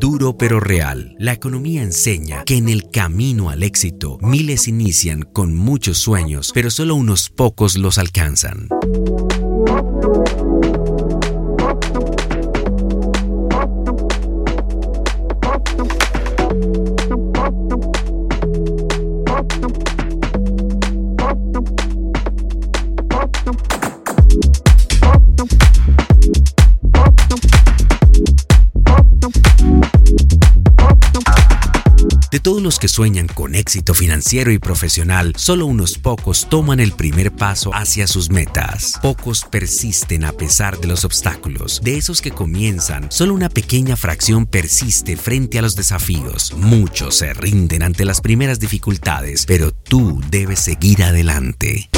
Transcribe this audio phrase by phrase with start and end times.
[0.00, 5.54] Duro pero real, la economía enseña que en el camino al éxito miles inician con
[5.54, 8.68] muchos sueños, pero solo unos pocos los alcanzan.
[32.42, 37.30] Todos los que sueñan con éxito financiero y profesional, solo unos pocos toman el primer
[37.32, 38.98] paso hacia sus metas.
[39.02, 41.82] Pocos persisten a pesar de los obstáculos.
[41.84, 46.54] De esos que comienzan, solo una pequeña fracción persiste frente a los desafíos.
[46.56, 51.90] Muchos se rinden ante las primeras dificultades, pero tú debes seguir adelante.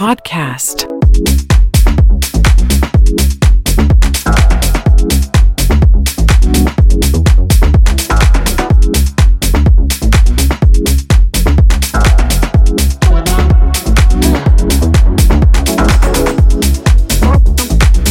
[0.00, 1.49] Podcast.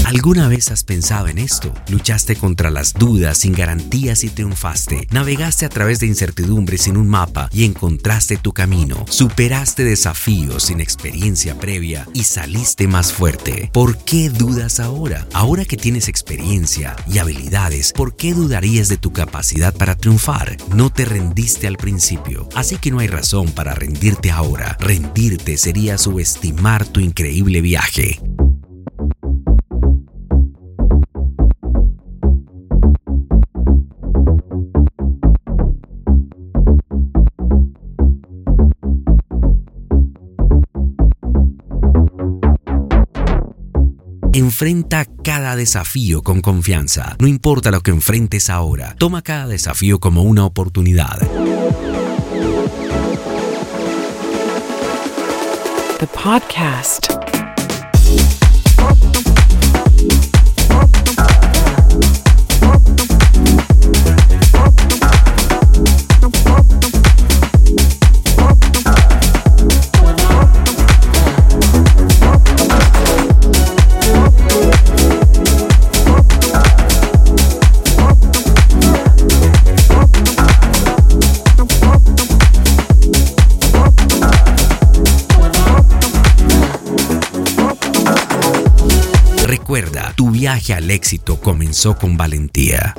[0.09, 1.72] ¿Alguna vez has pensado en esto?
[1.88, 5.08] Luchaste contra las dudas sin garantías y triunfaste.
[5.12, 9.06] Navegaste a través de incertidumbres sin un mapa y encontraste tu camino.
[9.08, 13.69] Superaste desafíos sin experiencia previa y saliste más fuerte.
[13.72, 15.28] ¿Por qué dudas ahora?
[15.31, 20.58] Ahora que tienes experiencia y habilidades, ¿por qué dudarías de tu capacidad para triunfar?
[20.74, 24.75] No te rendiste al principio, así que no hay razón para rendirte ahora.
[24.80, 28.19] Rendirte sería subestimar tu increíble viaje.
[44.39, 47.17] Enfrenta cada desafío con confianza.
[47.19, 51.19] No importa lo que enfrentes ahora, toma cada desafío como una oportunidad.
[56.00, 57.09] The podcast.
[89.69, 92.95] Recuerda, tu viaje al éxito comenzó con valentía.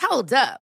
[0.00, 0.67] Hold up.